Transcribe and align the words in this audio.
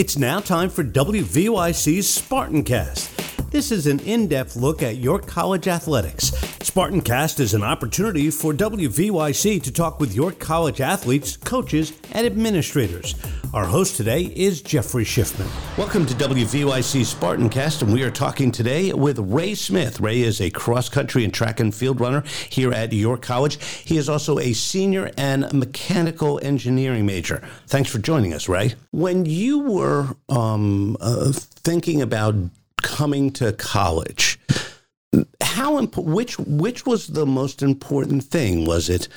It's 0.00 0.16
now 0.16 0.40
time 0.40 0.70
for 0.70 0.82
WVYC's 0.82 2.06
Spartancast. 2.06 3.50
This 3.50 3.70
is 3.70 3.86
an 3.86 4.00
in 4.00 4.28
depth 4.28 4.56
look 4.56 4.82
at 4.82 4.96
York 4.96 5.26
College 5.26 5.68
athletics. 5.68 6.30
Spartancast 6.60 7.38
is 7.38 7.52
an 7.52 7.62
opportunity 7.62 8.30
for 8.30 8.54
WVYC 8.54 9.62
to 9.62 9.70
talk 9.70 10.00
with 10.00 10.14
York 10.14 10.38
College 10.38 10.80
athletes, 10.80 11.36
coaches, 11.36 11.92
and 12.12 12.26
administrators. 12.26 13.14
Our 13.52 13.66
host 13.66 13.96
today 13.96 14.32
is 14.36 14.62
Jeffrey 14.62 15.02
Schiffman. 15.02 15.48
Welcome 15.76 16.06
to 16.06 16.14
WVYC 16.14 17.00
Spartancast, 17.00 17.82
and 17.82 17.92
we 17.92 18.04
are 18.04 18.10
talking 18.10 18.52
today 18.52 18.92
with 18.92 19.18
Ray 19.18 19.56
Smith. 19.56 19.98
Ray 19.98 20.20
is 20.20 20.40
a 20.40 20.50
cross 20.50 20.88
country 20.88 21.24
and 21.24 21.34
track 21.34 21.58
and 21.58 21.74
field 21.74 22.00
runner 22.00 22.22
here 22.48 22.72
at 22.72 22.92
York 22.92 23.22
College. 23.22 23.60
He 23.60 23.96
is 23.96 24.08
also 24.08 24.38
a 24.38 24.52
senior 24.52 25.10
and 25.18 25.52
mechanical 25.52 26.38
engineering 26.44 27.06
major. 27.06 27.42
Thanks 27.66 27.90
for 27.90 27.98
joining 27.98 28.32
us, 28.34 28.48
Ray. 28.48 28.74
When 28.92 29.26
you 29.26 29.58
were 29.58 30.06
um, 30.28 30.96
uh, 31.00 31.32
thinking 31.32 32.00
about 32.02 32.36
coming 32.82 33.32
to 33.32 33.52
college, 33.54 34.38
how 35.42 35.76
imp- 35.76 35.96
which 35.96 36.38
which 36.38 36.86
was 36.86 37.08
the 37.08 37.26
most 37.26 37.62
important 37.62 38.22
thing? 38.22 38.64
Was 38.64 38.88
it 38.88 39.08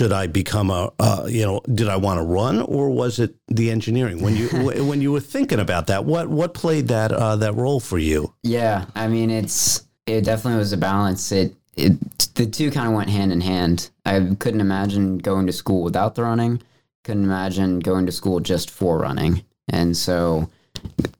should 0.00 0.12
I 0.12 0.28
become 0.28 0.70
a 0.70 0.90
uh, 0.98 1.26
you 1.28 1.44
know 1.44 1.60
did 1.74 1.90
I 1.90 1.96
want 1.96 2.16
to 2.16 2.22
run 2.22 2.62
or 2.62 2.88
was 2.88 3.18
it 3.18 3.34
the 3.48 3.70
engineering? 3.70 4.22
When 4.22 4.34
you 4.34 4.48
when 4.88 5.02
you 5.02 5.12
were 5.12 5.20
thinking 5.20 5.60
about 5.60 5.88
that 5.88 6.06
what 6.06 6.28
what 6.28 6.54
played 6.54 6.88
that 6.88 7.12
uh, 7.12 7.36
that 7.36 7.54
role 7.54 7.80
for 7.80 7.98
you? 7.98 8.32
Yeah 8.42 8.86
I 8.94 9.08
mean 9.08 9.28
it's 9.28 9.84
it 10.06 10.22
definitely 10.22 10.58
was 10.58 10.72
a 10.72 10.78
balance. 10.78 11.30
It 11.32 11.54
it 11.76 11.98
the 12.34 12.46
two 12.46 12.70
kind 12.70 12.88
of 12.88 12.94
went 12.94 13.10
hand 13.10 13.30
in 13.30 13.42
hand. 13.42 13.90
I 14.06 14.34
couldn't 14.38 14.62
imagine 14.62 15.18
going 15.18 15.46
to 15.48 15.52
school 15.52 15.82
without 15.82 16.14
the 16.14 16.22
running. 16.22 16.62
Couldn't 17.04 17.24
imagine 17.24 17.80
going 17.80 18.06
to 18.06 18.12
school 18.12 18.40
just 18.40 18.70
for 18.70 19.00
running. 19.00 19.44
And 19.68 19.94
so 19.94 20.48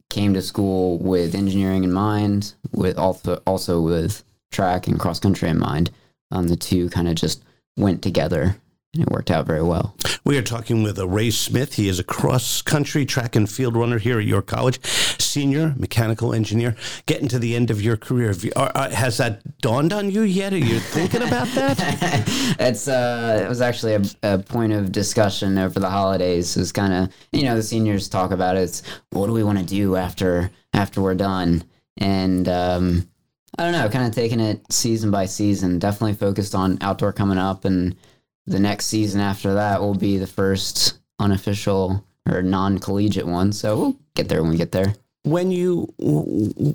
came 0.08 0.32
to 0.32 0.40
school 0.40 0.96
with 1.00 1.34
engineering 1.34 1.84
in 1.84 1.92
mind 1.92 2.54
with 2.72 2.96
also 2.96 3.42
also 3.46 3.82
with 3.82 4.24
track 4.50 4.86
and 4.86 4.98
cross 4.98 5.20
country 5.20 5.50
in 5.50 5.58
mind. 5.58 5.90
Um, 6.30 6.48
the 6.48 6.56
two 6.56 6.88
kind 6.88 7.08
of 7.08 7.16
just 7.16 7.44
went 7.76 8.00
together 8.00 8.56
and 8.92 9.02
it 9.02 9.08
worked 9.08 9.30
out 9.30 9.46
very 9.46 9.62
well. 9.62 9.94
We 10.24 10.36
are 10.36 10.42
talking 10.42 10.82
with 10.82 10.98
a 10.98 11.06
Ray 11.06 11.30
Smith. 11.30 11.74
He 11.74 11.88
is 11.88 12.00
a 12.00 12.04
cross 12.04 12.60
country 12.60 13.06
track 13.06 13.36
and 13.36 13.48
field 13.48 13.76
runner 13.76 13.98
here 13.98 14.18
at 14.18 14.24
York 14.24 14.46
College, 14.46 14.84
senior 14.84 15.74
mechanical 15.76 16.34
engineer. 16.34 16.74
Getting 17.06 17.28
to 17.28 17.38
the 17.38 17.54
end 17.54 17.70
of 17.70 17.80
your 17.80 17.96
career, 17.96 18.34
has 18.56 19.18
that 19.18 19.58
dawned 19.58 19.92
on 19.92 20.10
you 20.10 20.22
yet? 20.22 20.52
Are 20.52 20.58
you 20.58 20.80
thinking 20.80 21.22
about 21.22 21.46
that? 21.48 21.76
it's 22.58 22.88
uh, 22.88 23.40
it 23.44 23.48
was 23.48 23.60
actually 23.60 23.94
a, 23.94 24.02
a, 24.22 24.38
point 24.38 24.72
of 24.72 24.90
discussion 24.90 25.56
over 25.56 25.78
the 25.78 25.90
holidays. 25.90 26.56
It 26.56 26.60
was 26.60 26.72
kind 26.72 26.92
of 26.92 27.14
you 27.32 27.44
know 27.44 27.54
the 27.54 27.62
seniors 27.62 28.08
talk 28.08 28.32
about 28.32 28.56
it. 28.56 28.62
It's 28.62 28.82
what 29.10 29.26
do 29.26 29.32
we 29.32 29.44
want 29.44 29.58
to 29.58 29.64
do 29.64 29.96
after 29.96 30.50
after 30.72 31.00
we're 31.00 31.14
done 31.14 31.64
and. 31.96 32.48
Um, 32.48 33.06
I 33.58 33.64
don't 33.64 33.72
know, 33.72 33.88
kind 33.88 34.06
of 34.06 34.14
taking 34.14 34.38
it 34.38 34.72
season 34.72 35.10
by 35.10 35.26
season. 35.26 35.80
Definitely 35.80 36.14
focused 36.14 36.54
on 36.54 36.78
outdoor 36.80 37.12
coming 37.12 37.36
up, 37.36 37.64
and 37.64 37.96
the 38.46 38.58
next 38.58 38.86
season 38.86 39.20
after 39.20 39.54
that 39.54 39.80
will 39.80 39.94
be 39.94 40.18
the 40.18 40.26
first 40.26 40.98
unofficial 41.18 42.04
or 42.28 42.42
non-collegiate 42.42 43.26
one. 43.26 43.52
So 43.52 43.76
we'll 43.78 43.96
get 44.14 44.28
there 44.28 44.42
when 44.42 44.50
we 44.50 44.56
get 44.56 44.72
there. 44.72 44.94
When 45.22 45.50
you 45.50 45.92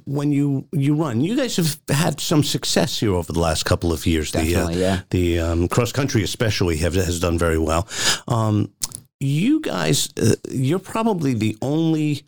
when 0.05 0.31
you 0.31 0.67
you 0.71 0.93
run, 0.93 1.21
you 1.21 1.35
guys 1.35 1.57
have 1.57 1.79
had 1.89 2.21
some 2.21 2.43
success 2.43 2.99
here 2.99 3.13
over 3.13 3.33
the 3.33 3.39
last 3.39 3.65
couple 3.65 3.91
of 3.91 4.05
years. 4.05 4.31
Definitely, 4.31 4.75
the, 4.75 4.85
uh, 4.85 4.93
yeah. 4.95 5.01
The 5.09 5.39
um, 5.39 5.67
cross 5.67 5.91
country, 5.91 6.21
especially, 6.21 6.77
have 6.77 6.93
has 6.93 7.19
done 7.19 7.39
very 7.39 7.57
well. 7.57 7.87
Um, 8.27 8.71
you 9.19 9.61
guys, 9.61 10.09
uh, 10.21 10.35
you're 10.51 10.77
probably 10.77 11.33
the 11.33 11.57
only 11.59 12.21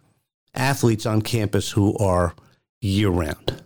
athletes 0.56 1.06
on 1.06 1.22
campus 1.22 1.70
who 1.70 1.96
are 2.00 2.34
year 2.82 3.10
round 3.10 3.62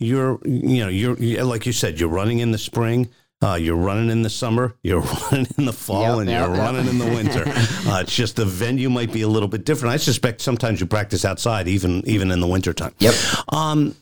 you're 0.00 0.40
you 0.44 0.82
know 0.82 0.88
you're 0.88 1.14
like 1.44 1.66
you 1.66 1.72
said 1.72 2.00
you're 2.00 2.08
running 2.08 2.38
in 2.40 2.50
the 2.50 2.58
spring 2.58 3.08
uh, 3.42 3.54
you're 3.54 3.76
running 3.76 4.10
in 4.10 4.22
the 4.22 4.30
summer, 4.30 4.74
you're 4.82 5.00
running 5.32 5.46
in 5.58 5.64
the 5.64 5.72
fall, 5.72 6.02
yep, 6.02 6.18
and 6.18 6.30
yep, 6.30 6.46
you're 6.46 6.56
yep. 6.56 6.64
running 6.64 6.86
in 6.86 6.98
the 6.98 7.06
winter. 7.06 7.44
Uh, 7.90 8.00
it's 8.02 8.14
just 8.14 8.36
the 8.36 8.44
venue 8.44 8.90
might 8.90 9.12
be 9.12 9.22
a 9.22 9.28
little 9.28 9.48
bit 9.48 9.64
different. 9.64 9.92
I 9.92 9.96
suspect 9.96 10.40
sometimes 10.42 10.80
you 10.80 10.86
practice 10.86 11.24
outside, 11.24 11.66
even 11.66 12.06
even 12.06 12.30
in 12.30 12.38
the 12.38 12.46
wintertime. 12.46 12.94
Yep. 12.98 13.14
Um, 13.48 13.96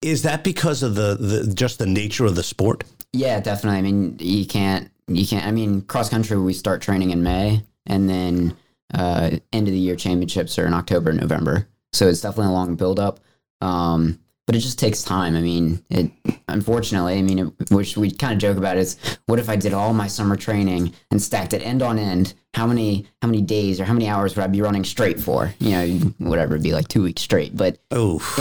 is 0.00 0.22
that 0.22 0.44
because 0.44 0.82
of 0.82 0.94
the, 0.94 1.16
the 1.16 1.52
just 1.52 1.78
the 1.78 1.86
nature 1.86 2.24
of 2.24 2.36
the 2.36 2.42
sport? 2.42 2.84
Yeah, 3.12 3.40
definitely. 3.40 3.78
I 3.78 3.82
mean, 3.82 4.16
you 4.20 4.46
can't 4.46 4.90
you 5.08 5.26
can't. 5.26 5.44
I 5.44 5.50
mean, 5.50 5.82
cross 5.82 6.08
country 6.08 6.38
we 6.38 6.52
start 6.52 6.80
training 6.80 7.10
in 7.10 7.22
May, 7.22 7.62
and 7.86 8.08
then 8.08 8.56
uh, 8.94 9.30
end 9.52 9.68
of 9.68 9.74
the 9.74 9.80
year 9.80 9.96
championships 9.96 10.58
are 10.58 10.66
in 10.66 10.72
October, 10.72 11.12
November. 11.12 11.66
So 11.92 12.08
it's 12.08 12.20
definitely 12.20 12.52
a 12.52 12.56
long 12.56 12.76
build 12.76 13.00
up. 13.00 13.20
Um, 13.60 14.20
but 14.50 14.56
it 14.56 14.62
just 14.62 14.80
takes 14.80 15.04
time. 15.04 15.36
I 15.36 15.42
mean, 15.42 15.80
it 15.90 16.10
unfortunately, 16.48 17.16
I 17.16 17.22
mean, 17.22 17.38
it, 17.38 17.70
which 17.70 17.96
we 17.96 18.10
kind 18.10 18.32
of 18.32 18.40
joke 18.40 18.56
about 18.56 18.78
is 18.78 18.96
what 19.26 19.38
if 19.38 19.48
I 19.48 19.54
did 19.54 19.72
all 19.72 19.92
my 19.92 20.08
summer 20.08 20.34
training 20.34 20.92
and 21.12 21.22
stacked 21.22 21.52
it 21.52 21.62
end 21.62 21.82
on 21.82 22.00
end? 22.00 22.34
How 22.54 22.66
many 22.66 23.06
how 23.22 23.28
many 23.28 23.42
days 23.42 23.80
or 23.80 23.84
how 23.84 23.92
many 23.92 24.08
hours 24.08 24.34
would 24.34 24.42
I 24.42 24.48
be 24.48 24.60
running 24.60 24.82
straight 24.82 25.20
for? 25.20 25.54
You 25.60 25.70
know, 25.70 25.86
whatever, 26.18 26.54
it'd 26.54 26.64
be 26.64 26.72
like 26.72 26.88
two 26.88 27.04
weeks 27.04 27.22
straight. 27.22 27.56
But 27.56 27.78
oh, 27.92 28.16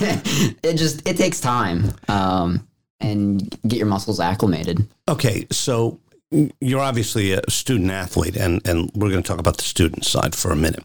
it, 0.00 0.56
it 0.64 0.74
just 0.74 1.06
it 1.06 1.16
takes 1.16 1.38
time, 1.40 1.92
um, 2.08 2.66
and 2.98 3.48
get 3.68 3.76
your 3.76 3.86
muscles 3.86 4.18
acclimated. 4.18 4.84
Okay, 5.08 5.46
so 5.52 6.00
you're 6.60 6.80
obviously 6.80 7.30
a 7.30 7.48
student 7.48 7.92
athlete, 7.92 8.36
and 8.36 8.60
and 8.66 8.90
we're 8.92 9.10
going 9.10 9.22
to 9.22 9.28
talk 9.28 9.38
about 9.38 9.58
the 9.58 9.62
student 9.62 10.04
side 10.04 10.34
for 10.34 10.50
a 10.50 10.56
minute. 10.56 10.82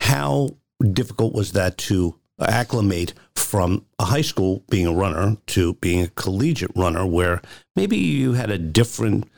How 0.00 0.56
difficult 0.92 1.34
was 1.34 1.52
that 1.52 1.78
to 1.78 2.18
acclimate 2.40 3.14
from 3.52 3.84
a 3.98 4.06
high 4.06 4.22
school 4.22 4.64
being 4.70 4.86
a 4.86 4.92
runner 4.94 5.36
to 5.46 5.74
being 5.74 6.00
a 6.00 6.08
collegiate 6.08 6.70
runner, 6.74 7.04
where 7.04 7.42
maybe 7.76 7.98
you 7.98 8.32
had 8.32 8.50
a 8.50 8.56
different 8.56 9.28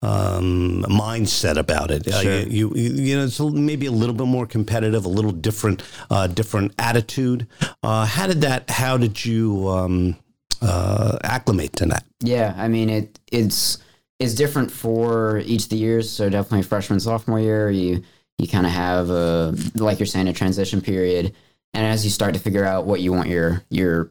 um, 0.00 0.86
mindset 0.88 1.58
about 1.58 1.90
it. 1.90 2.08
Uh, 2.08 2.22
sure. 2.22 2.32
Uh, 2.32 2.44
you, 2.46 2.72
you, 2.74 2.90
you, 2.92 3.14
know, 3.14 3.24
it's 3.24 3.38
maybe 3.38 3.84
a 3.84 3.92
little 3.92 4.14
bit 4.14 4.26
more 4.26 4.46
competitive, 4.46 5.04
a 5.04 5.10
little 5.10 5.32
different, 5.32 5.82
uh, 6.08 6.26
different 6.28 6.72
attitude. 6.78 7.46
Uh, 7.82 8.06
how 8.06 8.26
did 8.26 8.40
that? 8.40 8.70
How 8.70 8.96
did 8.96 9.22
you 9.22 9.68
um, 9.68 10.16
uh, 10.62 11.18
acclimate 11.22 11.74
to 11.74 11.84
that? 11.88 12.04
Yeah, 12.20 12.54
I 12.56 12.68
mean, 12.68 12.88
it 12.88 13.20
it's 13.30 13.76
it's 14.18 14.32
different 14.32 14.70
for 14.70 15.40
each 15.44 15.64
of 15.64 15.68
the 15.68 15.76
years. 15.76 16.08
So 16.08 16.30
definitely 16.30 16.62
freshman, 16.62 17.00
sophomore 17.00 17.38
year, 17.38 17.68
you 17.68 18.02
you 18.38 18.48
kind 18.48 18.64
of 18.64 18.72
have 18.72 19.10
a 19.10 19.54
like 19.74 19.98
you're 19.98 20.06
saying 20.06 20.28
a 20.28 20.32
transition 20.32 20.80
period 20.80 21.34
and 21.74 21.86
as 21.86 22.04
you 22.04 22.10
start 22.10 22.34
to 22.34 22.40
figure 22.40 22.64
out 22.64 22.86
what 22.86 23.00
you 23.00 23.12
want 23.12 23.28
your 23.28 23.62
your 23.70 24.10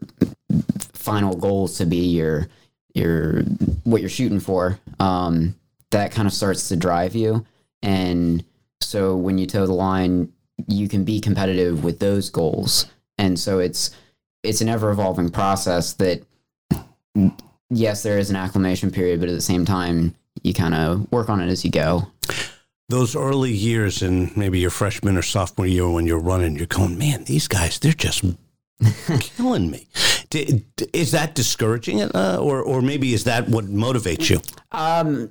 final 0.94 1.36
goals 1.36 1.78
to 1.78 1.86
be 1.86 2.08
your 2.08 2.48
your 2.94 3.42
what 3.84 4.02
you're 4.02 4.10
shooting 4.10 4.40
for 4.40 4.80
um, 5.00 5.56
that 5.92 6.12
kind 6.12 6.28
of 6.28 6.34
starts 6.34 6.68
to 6.70 6.76
drive 6.76 7.16
you. 7.16 7.46
And 7.82 8.44
so 8.82 9.16
when 9.16 9.38
you 9.38 9.46
toe 9.46 9.66
the 9.66 9.74
line 9.74 10.32
you 10.68 10.90
can 10.90 11.04
be 11.04 11.22
competitive 11.22 11.84
with 11.84 12.00
those 12.00 12.30
goals. 12.32 12.88
And 13.18 13.40
so 13.40 13.60
it's 13.60 13.92
it's 14.44 14.62
an 14.62 14.70
ever 14.70 14.90
evolving 14.90 15.30
process 15.30 15.94
that 15.94 16.24
yes 17.70 18.04
there 18.04 18.18
is 18.18 18.30
an 18.30 18.36
acclimation 18.36 18.92
period 18.92 19.20
but 19.20 19.28
at 19.28 19.36
the 19.36 19.42
same 19.42 19.66
time 19.66 20.16
you 20.44 20.54
kind 20.54 20.74
of 20.74 21.12
work 21.12 21.30
on 21.30 21.42
it 21.42 21.50
as 21.50 21.66
you 21.66 21.72
go 21.72 22.08
those 22.90 23.16
early 23.16 23.52
years 23.52 24.02
in 24.02 24.32
maybe 24.36 24.60
your 24.60 24.70
freshman 24.70 25.18
or 25.18 25.22
sophomore 25.22 25.68
year 25.68 25.90
when 25.90 26.08
you're 26.08 26.20
running, 26.20 26.56
you're 26.56 26.68
going, 26.68 26.98
man, 26.98 27.26
these 27.26 27.48
guys, 27.48 27.80
they're 27.80 27.92
just 27.92 28.24
killing 29.20 29.70
me. 29.70 29.88
Is 30.94 31.12
that 31.12 31.36
discouraging, 31.36 32.02
uh, 32.02 32.38
or 32.40 32.62
or 32.62 32.82
maybe 32.82 33.14
is 33.14 33.24
that 33.24 33.48
what 33.48 33.66
motivates 33.66 34.30
you? 34.30 34.42
Um, 34.72 35.30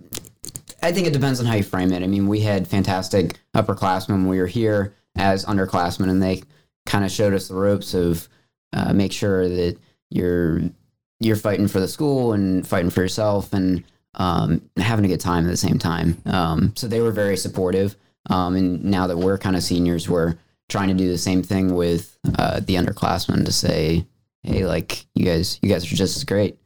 I 0.83 0.91
think 0.93 1.06
it 1.06 1.12
depends 1.12 1.39
on 1.39 1.47
how 1.47 1.55
you 1.55 1.62
frame 1.62 1.93
it. 1.93 2.03
I 2.03 2.06
mean, 2.06 2.27
we 2.28 2.41
had 2.41 2.66
fantastic 2.66 3.39
upperclassmen 3.55 4.09
when 4.09 4.28
we 4.28 4.41
were 4.41 4.47
here 4.47 4.95
as 5.16 5.45
underclassmen, 5.45 6.09
and 6.09 6.22
they 6.22 6.42
kind 6.86 7.04
of 7.04 7.10
showed 7.10 7.34
us 7.34 7.48
the 7.48 7.54
ropes 7.54 7.95
of 7.95 8.28
uh, 8.72 8.92
make 8.92 9.13
sure 9.13 9.48
that 9.48 9.78
you're 10.10 10.63
you're 11.21 11.36
fighting 11.36 11.69
for 11.69 11.80
the 11.80 11.89
school 11.89 12.33
and 12.33 12.66
fighting 12.66 12.91
for 12.91 13.03
yourself 13.03 13.53
and 13.53 13.84
um, 14.16 14.63
having 14.77 15.04
a 15.04 15.09
good 15.09 15.21
time 15.21 15.45
at 15.45 15.51
the 15.51 15.57
same 15.57 15.78
time. 15.78 16.21
Um, 16.27 16.72
so 16.77 16.89
they 16.89 17.01
were 17.01 17.13
very 17.13 17.36
supportive. 17.36 17.97
Um, 18.28 18.57
and 18.57 18.84
now 18.84 19.07
that 19.07 19.18
we're 19.18 19.39
kind 19.39 19.57
of 19.57 19.63
seniors, 19.63 20.09
we're 20.09 20.36
trying 20.68 20.89
to 20.89 20.95
do 20.95 21.09
the 21.09 21.18
same 21.18 21.42
thing 21.42 21.74
with 21.74 22.18
uh, 22.39 22.60
the 22.60 22.74
underclassmen 22.74 23.45
to 23.45 23.53
say, 23.53 24.07
hey, 24.42 24.66
like 24.66 25.07
you 25.15 25.24
guys, 25.24 25.59
you 25.63 25.68
guys 25.68 25.84
are 25.91 25.97
just 25.97 26.16
as 26.16 26.24
great. 26.24 26.59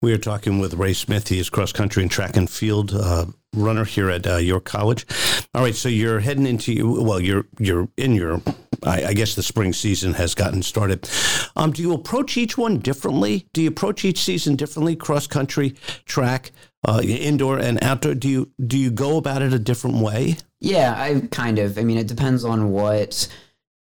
We 0.00 0.12
are 0.12 0.18
talking 0.18 0.58
with 0.58 0.74
Ray 0.74 0.92
Smith. 0.92 1.28
He 1.28 1.38
is 1.38 1.48
cross 1.48 1.72
country 1.72 2.02
and 2.02 2.10
track 2.10 2.36
and 2.36 2.48
field 2.48 2.92
uh, 2.92 3.24
runner 3.54 3.84
here 3.84 4.10
at 4.10 4.26
uh, 4.26 4.36
York 4.36 4.64
College. 4.64 5.06
All 5.54 5.62
right, 5.62 5.74
so 5.74 5.88
you're 5.88 6.20
heading 6.20 6.46
into 6.46 7.02
well, 7.02 7.20
you're 7.20 7.46
you're 7.58 7.88
in 7.96 8.14
your. 8.14 8.42
I, 8.84 9.06
I 9.06 9.12
guess 9.14 9.34
the 9.34 9.42
spring 9.42 9.72
season 9.72 10.14
has 10.14 10.34
gotten 10.34 10.62
started. 10.62 11.08
Um, 11.56 11.72
do 11.72 11.82
you 11.82 11.92
approach 11.92 12.36
each 12.36 12.56
one 12.58 12.78
differently? 12.78 13.46
Do 13.52 13.62
you 13.62 13.68
approach 13.68 14.04
each 14.04 14.20
season 14.20 14.56
differently? 14.56 14.96
Cross 14.96 15.28
country, 15.28 15.74
track, 16.04 16.52
uh, 16.86 17.00
indoor 17.02 17.58
and 17.58 17.82
outdoor. 17.82 18.14
Do 18.14 18.28
you 18.28 18.50
do 18.66 18.78
you 18.78 18.90
go 18.90 19.16
about 19.16 19.42
it 19.42 19.52
a 19.52 19.58
different 19.58 19.96
way? 19.96 20.36
Yeah, 20.60 20.94
I 20.96 21.26
kind 21.30 21.58
of. 21.58 21.78
I 21.78 21.82
mean, 21.82 21.98
it 21.98 22.06
depends 22.06 22.44
on 22.44 22.70
what. 22.70 23.28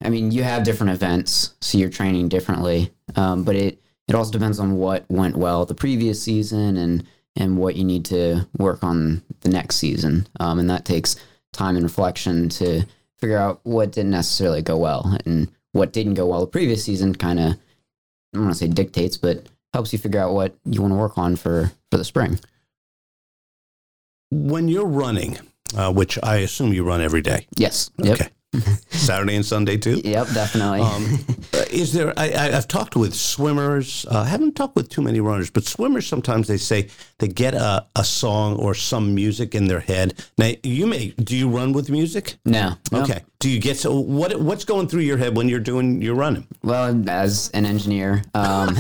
I 0.03 0.09
mean, 0.09 0.31
you 0.31 0.41
have 0.41 0.63
different 0.63 0.93
events, 0.93 1.53
so 1.61 1.77
you're 1.77 1.89
training 1.89 2.29
differently. 2.29 2.91
Um, 3.15 3.43
but 3.43 3.55
it 3.55 3.81
it 4.07 4.15
also 4.15 4.31
depends 4.31 4.59
on 4.59 4.77
what 4.77 5.05
went 5.09 5.37
well 5.37 5.65
the 5.65 5.75
previous 5.75 6.21
season 6.21 6.77
and 6.77 7.05
and 7.35 7.57
what 7.57 7.75
you 7.75 7.83
need 7.83 8.03
to 8.05 8.47
work 8.57 8.83
on 8.83 9.23
the 9.41 9.49
next 9.49 9.77
season. 9.77 10.27
Um, 10.39 10.59
and 10.59 10.69
that 10.69 10.85
takes 10.85 11.15
time 11.53 11.75
and 11.75 11.83
reflection 11.83 12.49
to 12.49 12.83
figure 13.21 13.37
out 13.37 13.61
what 13.63 13.91
didn't 13.91 14.11
necessarily 14.11 14.61
go 14.61 14.77
well 14.77 15.17
and 15.25 15.49
what 15.71 15.93
didn't 15.93 16.15
go 16.15 16.27
well 16.27 16.41
the 16.41 16.47
previous 16.47 16.83
season. 16.83 17.15
Kind 17.15 17.39
of, 17.39 17.51
I 17.53 17.57
don't 18.33 18.43
want 18.43 18.55
to 18.55 18.59
say 18.59 18.67
dictates, 18.67 19.17
but 19.17 19.45
helps 19.73 19.93
you 19.93 19.99
figure 19.99 20.19
out 20.19 20.33
what 20.33 20.55
you 20.65 20.81
want 20.81 20.91
to 20.91 20.97
work 20.97 21.17
on 21.17 21.35
for 21.35 21.71
for 21.89 21.97
the 21.97 22.03
spring. 22.03 22.39
When 24.31 24.67
you're 24.67 24.85
running, 24.87 25.37
uh, 25.75 25.91
which 25.91 26.17
I 26.23 26.37
assume 26.37 26.73
you 26.73 26.83
run 26.83 27.01
every 27.01 27.21
day. 27.21 27.47
Yes. 27.57 27.91
Yep. 27.97 28.13
Okay. 28.19 28.29
Saturday 28.89 29.35
and 29.35 29.45
Sunday 29.45 29.77
too. 29.77 30.01
Yep, 30.03 30.27
definitely. 30.33 30.81
Um, 30.81 31.19
is 31.71 31.93
there? 31.93 32.13
I, 32.17 32.29
I, 32.29 32.57
I've 32.57 32.67
talked 32.67 32.95
with 32.95 33.13
swimmers. 33.13 34.05
Uh, 34.09 34.19
I 34.19 34.25
haven't 34.25 34.55
talked 34.55 34.75
with 34.75 34.89
too 34.89 35.01
many 35.01 35.19
runners, 35.19 35.49
but 35.49 35.63
swimmers 35.63 36.07
sometimes 36.07 36.47
they 36.47 36.57
say 36.57 36.89
they 37.19 37.27
get 37.27 37.53
a, 37.53 37.85
a 37.95 38.03
song 38.03 38.55
or 38.57 38.73
some 38.73 39.15
music 39.15 39.55
in 39.55 39.65
their 39.65 39.79
head. 39.79 40.23
Now, 40.37 40.51
you 40.63 40.87
may. 40.87 41.09
Do 41.09 41.35
you 41.35 41.49
run 41.49 41.73
with 41.73 41.89
music? 41.89 42.35
no. 42.45 42.75
no. 42.91 43.01
Okay. 43.01 43.23
Do 43.39 43.49
you 43.49 43.59
get 43.59 43.77
so 43.77 43.99
what? 43.99 44.39
What's 44.39 44.65
going 44.65 44.87
through 44.87 45.01
your 45.01 45.17
head 45.17 45.35
when 45.35 45.49
you're 45.49 45.59
doing 45.59 46.01
your 46.01 46.15
running? 46.15 46.47
Well, 46.63 47.09
as 47.09 47.49
an 47.55 47.65
engineer, 47.65 48.23
um, 48.35 48.69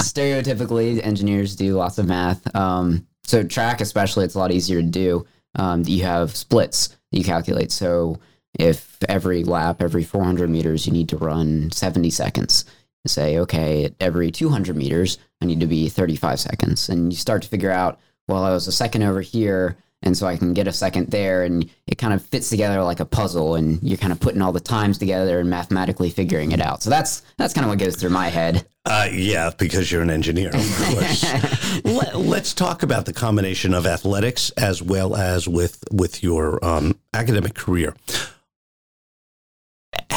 stereotypically, 0.00 1.04
engineers 1.04 1.54
do 1.54 1.76
lots 1.76 1.98
of 1.98 2.06
math. 2.06 2.54
Um, 2.56 3.06
so 3.22 3.44
track, 3.44 3.80
especially, 3.80 4.24
it's 4.24 4.34
a 4.34 4.38
lot 4.38 4.50
easier 4.50 4.82
to 4.82 4.88
do. 4.88 5.24
Um, 5.54 5.84
you 5.86 6.02
have 6.02 6.34
splits 6.34 6.96
you 7.16 7.24
calculate. 7.24 7.72
So 7.72 8.18
if 8.58 8.98
every 9.08 9.44
lap, 9.44 9.82
every 9.82 10.04
400 10.04 10.48
meters, 10.50 10.86
you 10.86 10.92
need 10.92 11.08
to 11.10 11.16
run 11.16 11.70
70 11.70 12.10
seconds, 12.10 12.64
And 13.04 13.10
say, 13.10 13.38
okay, 13.38 13.94
every 14.00 14.30
200 14.30 14.76
meters, 14.76 15.18
I 15.40 15.46
need 15.46 15.60
to 15.60 15.66
be 15.66 15.88
35 15.88 16.40
seconds, 16.40 16.88
and 16.88 17.12
you 17.12 17.16
start 17.16 17.42
to 17.42 17.48
figure 17.48 17.70
out, 17.70 18.00
well, 18.28 18.44
I 18.44 18.50
was 18.50 18.66
a 18.66 18.72
second 18.72 19.02
over 19.02 19.20
here. 19.20 19.76
And 20.02 20.16
so 20.16 20.26
I 20.26 20.36
can 20.36 20.52
get 20.52 20.68
a 20.68 20.72
second 20.72 21.10
there, 21.10 21.42
and 21.42 21.68
it 21.86 21.96
kind 21.96 22.12
of 22.12 22.22
fits 22.22 22.50
together 22.50 22.82
like 22.82 23.00
a 23.00 23.06
puzzle, 23.06 23.54
and 23.54 23.82
you're 23.82 23.96
kind 23.96 24.12
of 24.12 24.20
putting 24.20 24.42
all 24.42 24.52
the 24.52 24.60
times 24.60 24.98
together 24.98 25.40
and 25.40 25.48
mathematically 25.48 26.10
figuring 26.10 26.52
it 26.52 26.60
out. 26.60 26.82
So 26.82 26.90
that's 26.90 27.22
that's 27.38 27.54
kind 27.54 27.64
of 27.64 27.70
what 27.70 27.78
goes 27.78 27.96
through 27.96 28.10
my 28.10 28.28
head. 28.28 28.66
Uh, 28.84 29.08
yeah, 29.10 29.50
because 29.58 29.90
you're 29.90 30.02
an 30.02 30.10
engineer, 30.10 30.50
of 30.54 30.76
course. 30.78 31.84
Let, 31.84 32.14
us 32.14 32.54
talk 32.54 32.84
about 32.84 33.06
the 33.06 33.12
combination 33.12 33.74
of 33.74 33.84
athletics 33.84 34.50
as 34.50 34.80
well 34.80 35.16
as 35.16 35.48
with 35.48 35.82
with 35.90 36.22
your 36.22 36.64
um, 36.64 36.96
academic 37.12 37.54
career. 37.54 37.96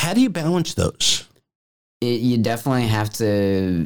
How 0.09 0.15
do 0.15 0.21
you 0.21 0.31
balance 0.31 0.73
those? 0.73 1.27
It, 2.01 2.21
you 2.21 2.39
definitely 2.39 2.88
have 2.88 3.11
to. 3.17 3.85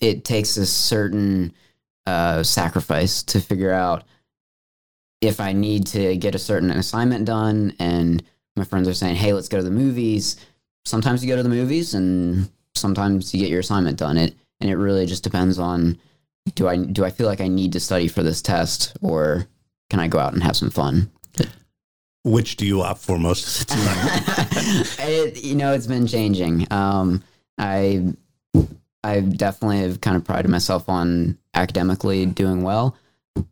It 0.00 0.24
takes 0.24 0.56
a 0.56 0.64
certain 0.64 1.52
uh, 2.06 2.42
sacrifice 2.42 3.22
to 3.24 3.38
figure 3.38 3.72
out 3.72 4.04
if 5.20 5.38
I 5.38 5.52
need 5.52 5.86
to 5.88 6.16
get 6.16 6.34
a 6.34 6.38
certain 6.38 6.70
assignment 6.70 7.26
done, 7.26 7.76
and 7.78 8.22
my 8.56 8.64
friends 8.64 8.88
are 8.88 8.94
saying, 8.94 9.16
"Hey, 9.16 9.34
let's 9.34 9.50
go 9.50 9.58
to 9.58 9.62
the 9.62 9.70
movies." 9.70 10.38
Sometimes 10.86 11.22
you 11.22 11.28
go 11.28 11.36
to 11.36 11.42
the 11.42 11.50
movies, 11.50 11.92
and 11.92 12.50
sometimes 12.74 13.34
you 13.34 13.40
get 13.40 13.50
your 13.50 13.60
assignment 13.60 13.98
done. 13.98 14.16
It 14.16 14.34
and 14.62 14.70
it 14.70 14.76
really 14.76 15.04
just 15.04 15.24
depends 15.24 15.58
on 15.58 15.98
do 16.54 16.66
I 16.66 16.78
do 16.78 17.04
I 17.04 17.10
feel 17.10 17.26
like 17.26 17.42
I 17.42 17.48
need 17.48 17.74
to 17.74 17.80
study 17.80 18.08
for 18.08 18.22
this 18.22 18.40
test, 18.40 18.96
or 19.02 19.46
can 19.90 20.00
I 20.00 20.08
go 20.08 20.18
out 20.18 20.32
and 20.32 20.42
have 20.42 20.56
some 20.56 20.70
fun? 20.70 21.10
Which 22.24 22.56
do 22.56 22.66
you 22.66 22.82
opt 22.82 23.00
for 23.00 23.18
most 23.18 23.62
of 23.62 23.66
the 23.66 23.74
time? 23.74 25.08
it, 25.08 25.42
you 25.42 25.56
know, 25.56 25.72
it's 25.72 25.88
been 25.88 26.06
changing. 26.06 26.66
Um, 26.70 27.22
I 27.58 28.14
I 29.02 29.20
definitely 29.20 29.80
have 29.80 30.00
kind 30.00 30.16
of 30.16 30.24
prided 30.24 30.50
myself 30.50 30.88
on 30.88 31.36
academically 31.54 32.26
doing 32.26 32.62
well. 32.62 32.96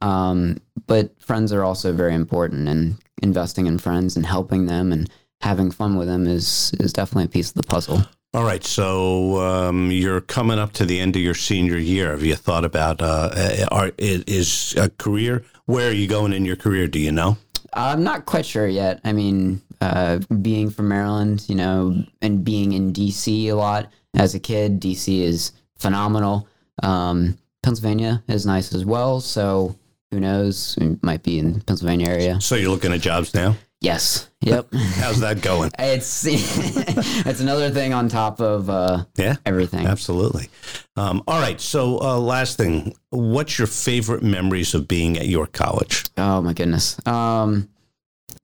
Um, 0.01 0.59
but 0.87 1.21
friends 1.21 1.53
are 1.53 1.65
also 1.65 1.93
very 1.93 2.15
important, 2.15 2.69
and 2.69 2.97
investing 3.23 3.67
in 3.67 3.79
friends 3.79 4.17
and 4.17 4.25
helping 4.25 4.67
them 4.67 4.93
and 4.93 5.11
having 5.41 5.71
fun 5.71 5.97
with 5.97 6.07
them 6.07 6.27
is 6.27 6.73
is 6.79 6.93
definitely 6.93 7.25
a 7.25 7.29
piece 7.29 7.49
of 7.49 7.55
the 7.55 7.67
puzzle. 7.67 8.03
All 8.33 8.45
right, 8.45 8.63
so 8.63 9.41
um, 9.41 9.91
you're 9.91 10.21
coming 10.21 10.61
up 10.61 10.73
to 10.75 10.87
the 10.87 11.01
end 11.01 11.17
of 11.17 11.23
your 11.23 11.35
senior 11.35 11.79
year. 11.79 12.13
Have 12.13 12.23
you 12.23 12.37
thought 12.37 12.65
about 12.65 13.03
uh, 13.03 13.67
are, 13.73 13.91
is 13.99 14.75
a 14.77 14.89
career? 14.89 15.43
Where 15.67 15.89
are 15.89 15.95
you 15.95 16.07
going 16.07 16.33
in 16.33 16.45
your 16.45 16.55
career? 16.55 16.87
Do 16.87 17.01
you 17.01 17.11
know? 17.11 17.39
I'm 17.73 18.03
not 18.03 18.27
quite 18.27 18.47
sure 18.47 18.67
yet. 18.67 19.01
I 19.05 19.13
mean, 19.13 19.63
uh, 19.81 20.19
being 20.43 20.71
from 20.71 20.89
Maryland, 20.89 21.45
you 21.49 21.55
know, 21.55 22.05
and 22.21 22.45
being 22.45 22.73
in 22.73 22.93
DC 22.93 23.47
a 23.47 23.53
lot 23.53 23.91
as 24.15 24.35
a 24.35 24.41
kid, 24.41 24.81
DC 24.81 25.21
is 25.23 25.53
phenomenal. 25.77 26.49
Um, 26.83 27.39
Pennsylvania 27.63 28.23
is 28.29 28.47
nice 28.47 28.75
as 28.75 28.85
well. 28.85 29.21
So 29.21 29.77
who 30.11 30.21
knows? 30.21 30.77
We 30.81 30.97
might 31.03 31.23
be 31.23 31.39
in 31.39 31.61
Pennsylvania 31.61 32.09
area. 32.09 32.41
So 32.41 32.57
you're 32.57 32.71
looking 32.71 32.93
at 32.93 33.01
jobs 33.01 33.35
now? 33.35 33.57
Yes. 33.81 34.29
Yep. 34.43 34.69
How's 34.75 35.21
that 35.21 35.41
going? 35.41 35.71
it's 35.79 36.25
it's 36.27 37.41
another 37.41 37.71
thing 37.71 37.95
on 37.95 38.09
top 38.09 38.41
of 38.41 38.69
uh, 38.69 39.05
yeah 39.17 39.37
everything. 39.47 39.87
Absolutely. 39.87 40.49
Um, 40.97 41.23
all 41.27 41.41
right. 41.41 41.61
So 41.61 41.99
uh, 42.01 42.19
last 42.19 42.57
thing, 42.59 42.95
what's 43.09 43.59
your 43.59 43.67
favorite 43.67 44.23
memories 44.23 44.75
of 44.75 44.87
being 44.87 45.17
at 45.17 45.29
York 45.29 45.53
College? 45.53 46.05
Oh 46.19 46.43
my 46.43 46.53
goodness. 46.53 47.05
Um, 47.07 47.69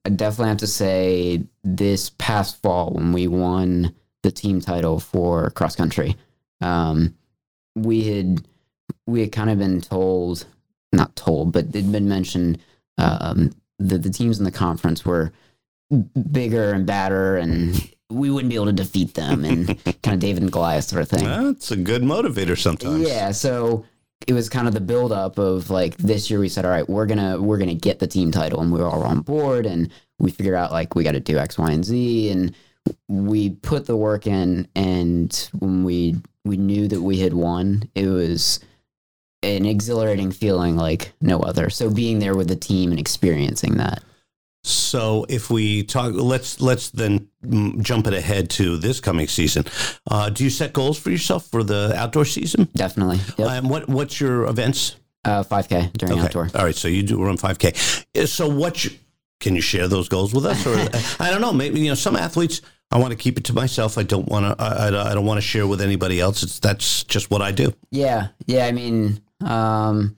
I 0.05 0.09
definitely 0.09 0.49
have 0.49 0.57
to 0.57 0.67
say 0.67 1.43
this 1.63 2.11
past 2.17 2.61
fall 2.61 2.91
when 2.91 3.11
we 3.11 3.27
won 3.27 3.93
the 4.23 4.31
team 4.31 4.59
title 4.59 4.99
for 4.99 5.51
cross 5.51 5.75
country. 5.75 6.15
Um, 6.61 7.15
we 7.75 8.03
had 8.03 8.47
we 9.05 9.21
had 9.21 9.31
kind 9.31 9.49
of 9.49 9.59
been 9.59 9.81
told, 9.81 10.45
not 10.91 11.15
told, 11.15 11.51
but 11.51 11.65
it'd 11.65 11.91
been 11.91 12.09
mentioned 12.09 12.59
um, 12.97 13.51
that 13.79 14.03
the 14.03 14.09
teams 14.09 14.39
in 14.39 14.45
the 14.45 14.51
conference 14.51 15.05
were 15.05 15.31
bigger 16.31 16.71
and 16.71 16.85
badder, 16.85 17.37
and 17.37 17.73
mm-hmm. 17.73 18.19
we 18.19 18.29
wouldn't 18.29 18.49
be 18.49 18.55
able 18.55 18.65
to 18.65 18.73
defeat 18.73 19.13
them, 19.13 19.45
and 19.45 19.67
kind 20.03 20.15
of 20.15 20.19
David 20.19 20.43
and 20.43 20.51
Goliath 20.51 20.85
sort 20.85 21.01
of 21.01 21.09
thing. 21.09 21.25
That's 21.25 21.71
a 21.71 21.77
good 21.77 22.01
motivator 22.01 22.57
sometimes. 22.57 23.07
Yeah, 23.07 23.31
so 23.31 23.85
it 24.25 24.33
was 24.33 24.49
kind 24.49 24.67
of 24.67 24.73
the 24.73 24.81
buildup 24.81 25.37
of 25.37 25.69
like 25.69 25.95
this 25.97 26.29
year 26.29 26.39
we 26.39 26.49
said 26.49 26.65
all 26.65 26.71
right 26.71 26.89
we're 26.89 27.05
gonna 27.05 27.39
we're 27.39 27.57
gonna 27.57 27.75
get 27.75 27.99
the 27.99 28.07
team 28.07 28.31
title 28.31 28.61
and 28.61 28.71
we 28.71 28.79
were 28.79 28.87
all 28.87 29.03
on 29.03 29.21
board 29.21 29.65
and 29.65 29.91
we 30.17 30.31
figured 30.31 30.55
out 30.55 30.71
like 30.71 30.95
we 30.95 31.03
got 31.03 31.11
to 31.11 31.19
do 31.19 31.37
x 31.37 31.57
y 31.57 31.71
and 31.71 31.85
z 31.85 32.31
and 32.31 32.55
we 33.07 33.51
put 33.51 33.85
the 33.85 33.95
work 33.95 34.25
in 34.25 34.67
and 34.75 35.49
when 35.59 35.83
we 35.83 36.15
we 36.45 36.57
knew 36.57 36.87
that 36.87 37.01
we 37.01 37.19
had 37.19 37.33
won 37.33 37.87
it 37.93 38.07
was 38.07 38.59
an 39.43 39.65
exhilarating 39.65 40.31
feeling 40.31 40.75
like 40.75 41.13
no 41.21 41.39
other 41.39 41.69
so 41.69 41.89
being 41.89 42.19
there 42.19 42.35
with 42.35 42.47
the 42.47 42.55
team 42.55 42.91
and 42.91 42.99
experiencing 42.99 43.77
that 43.77 44.03
so 44.63 45.25
if 45.29 45.49
we 45.49 45.83
talk, 45.83 46.13
let's 46.13 46.59
let's 46.59 46.89
then 46.89 47.29
jump 47.79 48.05
it 48.05 48.13
ahead 48.13 48.49
to 48.51 48.75
this 48.75 48.99
coming 48.99 49.27
season. 49.29 49.63
Uh, 50.11 50.29
do 50.29 50.43
you 50.43 50.49
set 50.49 50.73
goals 50.73 50.99
for 50.99 51.09
yourself 51.09 51.47
for 51.47 51.63
the 51.63 51.93
outdoor 51.95 52.25
season? 52.25 52.67
definitely 52.75 53.21
yep. 53.37 53.49
And 53.49 53.69
what 53.69 53.87
what's 53.87 54.19
your 54.19 54.43
events? 54.43 54.97
uh, 55.27 55.43
5k 55.43 55.93
during 55.93 56.19
outdoor 56.19 56.49
All 56.55 56.63
right, 56.63 56.75
so 56.75 56.87
you 56.87 57.03
do 57.03 57.23
run 57.23 57.37
5K. 57.37 58.27
So 58.27 58.47
what 58.47 58.85
you, 58.85 58.91
can 59.39 59.55
you 59.55 59.61
share 59.61 59.87
those 59.87 60.09
goals 60.09 60.33
with 60.33 60.45
us? 60.45 60.65
Or 60.65 60.75
I 61.23 61.29
don't 61.29 61.41
know, 61.41 61.53
maybe 61.53 61.79
you 61.79 61.89
know 61.89 61.95
some 61.95 62.15
athletes. 62.15 62.61
I 62.89 62.97
want 62.99 63.11
to 63.11 63.17
keep 63.17 63.37
it 63.37 63.43
to 63.45 63.53
myself. 63.53 63.97
I 63.97 64.03
don't 64.03 64.27
want 64.29 64.45
to. 64.45 64.63
I, 64.63 64.87
I, 64.87 65.11
I 65.11 65.13
don't 65.13 65.25
want 65.25 65.37
to 65.37 65.45
share 65.45 65.67
with 65.67 65.81
anybody 65.81 66.21
else. 66.21 66.41
It's 66.43 66.59
that's 66.59 67.03
just 67.03 67.29
what 67.29 67.41
I 67.41 67.51
do. 67.51 67.73
Yeah, 67.91 68.29
yeah. 68.45 68.65
I 68.65 68.71
mean, 68.71 69.21
um, 69.41 70.15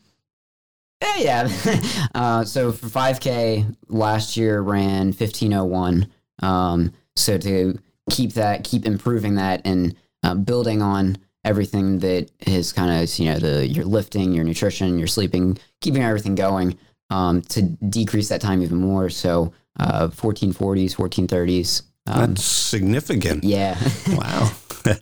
yeah, 1.02 1.18
yeah. 1.18 1.82
uh, 2.16 2.44
so 2.44 2.72
for 2.72 2.88
5K 2.88 3.76
last 3.88 4.36
year 4.38 4.62
ran 4.62 5.08
1501. 5.08 6.08
Um, 6.42 6.94
so 7.16 7.38
to 7.38 7.80
keep 8.10 8.34
that, 8.34 8.64
keep 8.64 8.86
improving 8.86 9.36
that, 9.36 9.62
and 9.66 9.96
uh, 10.24 10.36
building 10.36 10.82
on 10.82 11.18
everything 11.46 12.00
that 12.00 12.30
is 12.46 12.74
kind 12.74 13.02
of 13.02 13.18
you 13.18 13.26
know 13.32 13.40
the 13.40 13.68
your 13.68 13.86
lifting, 13.86 14.34
your 14.34 14.44
nutrition, 14.44 14.98
your 15.00 15.08
sleeping, 15.08 15.58
keeping 15.82 16.04
everything 16.04 16.36
going. 16.36 16.78
Um, 17.12 17.42
to 17.42 17.64
decrease 17.64 18.30
that 18.30 18.40
time 18.40 18.62
even 18.62 18.78
more. 18.78 19.10
So 19.10 19.52
uh, 19.80 20.10
1440s, 20.10 20.96
1430s. 20.96 21.82
Um, 22.06 22.20
That's 22.36 22.44
significant. 22.44 23.44
yeah. 23.44 23.80
Wow. 24.10 24.52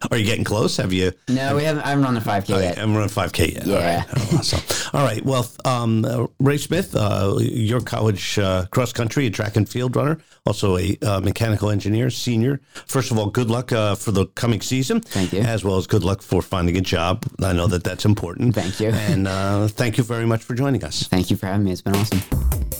Are 0.11 0.17
you 0.17 0.25
getting 0.25 0.43
close? 0.43 0.77
Have 0.77 0.93
you? 0.93 1.11
No, 1.27 1.55
we 1.55 1.63
haven't. 1.63 1.83
I 1.83 1.89
haven't 1.89 2.03
run 2.03 2.13
the 2.15 2.19
5K 2.21 2.55
I 2.55 2.61
yet. 2.61 2.77
I 2.77 2.81
haven't 2.81 2.95
run 2.95 3.09
5K 3.09 3.53
yet. 3.53 3.65
Yeah. 3.65 3.97
right. 3.97 4.07
Oh, 4.15 4.37
awesome. 4.37 4.89
All 4.93 5.05
right. 5.05 5.23
Well, 5.23 5.49
um, 5.65 6.05
uh, 6.05 6.27
Ray 6.39 6.57
Smith, 6.57 6.95
uh, 6.95 7.35
York 7.39 7.85
College 7.85 8.39
uh, 8.39 8.65
cross 8.71 8.93
country 8.93 9.25
and 9.25 9.35
track 9.35 9.55
and 9.55 9.67
field 9.67 9.95
runner, 9.95 10.19
also 10.45 10.77
a 10.77 10.97
uh, 11.01 11.19
mechanical 11.21 11.69
engineer, 11.69 12.09
senior. 12.09 12.59
First 12.85 13.11
of 13.11 13.17
all, 13.17 13.29
good 13.29 13.49
luck 13.49 13.71
uh, 13.71 13.95
for 13.95 14.11
the 14.11 14.25
coming 14.27 14.61
season. 14.61 15.01
Thank 15.01 15.33
you. 15.33 15.41
As 15.41 15.63
well 15.63 15.77
as 15.77 15.87
good 15.87 16.03
luck 16.03 16.21
for 16.21 16.41
finding 16.41 16.77
a 16.77 16.81
job. 16.81 17.25
I 17.41 17.53
know 17.53 17.67
that 17.67 17.83
that's 17.83 18.05
important. 18.05 18.55
Thank 18.55 18.79
you. 18.79 18.91
And 19.07 19.27
uh, 19.27 19.67
thank 19.69 19.97
you 19.97 20.03
very 20.03 20.25
much 20.25 20.43
for 20.43 20.53
joining 20.53 20.83
us. 20.83 21.03
Thank 21.03 21.29
you 21.29 21.37
for 21.37 21.45
having 21.45 21.63
me. 21.65 21.71
It's 21.71 21.81
been 21.81 21.95
awesome. 21.95 22.19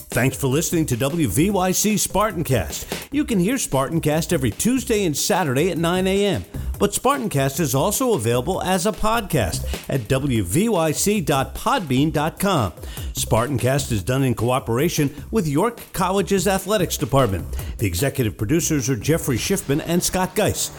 Thanks 0.10 0.36
for 0.36 0.48
listening 0.48 0.86
to 0.88 0.98
WVYC 0.98 1.94
Spartancast. 1.96 3.08
You 3.12 3.24
can 3.24 3.40
hear 3.40 3.56
Spartancast 3.56 4.34
every 4.34 4.52
Tuesday 4.52 5.06
and 5.06 5.16
Saturday 5.16 5.70
at 5.70 5.78
9 5.78 6.08
a.m. 6.08 6.44
But 6.80 6.92
Spartancast 6.92 7.60
is 7.60 7.74
also 7.74 8.14
available 8.14 8.62
as 8.62 8.86
a 8.86 8.92
podcast 8.92 9.64
at 9.90 10.02
wvyc.podbean.com. 10.02 12.72
Spartancast 13.14 13.92
is 13.92 14.04
done 14.04 14.24
in 14.24 14.36
cooperation 14.36 15.26
with 15.32 15.48
York 15.48 15.82
College's 15.94 16.48
Athletics 16.48 16.98
Department. 16.98 17.48
The 17.78 17.88
executive 17.88 18.38
producers 18.38 18.88
are 18.90 18.96
Jeffrey 18.96 19.38
Schiffman 19.38 19.82
and 19.86 20.04
Scott 20.04 20.36
Geis. 20.36 20.70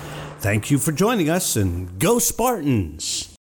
Thank 0.41 0.71
you 0.71 0.79
for 0.79 0.93
joining 0.93 1.29
us 1.29 1.57
and 1.57 1.99
go 1.99 2.21
Spartans! 2.21 3.35